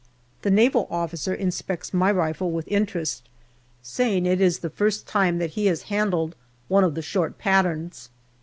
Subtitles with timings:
[0.41, 3.29] The Naval officer inspects my rifle with interest,
[3.83, 6.35] saying it is the first time that he has handled
[6.69, 8.09] one of the short patterns.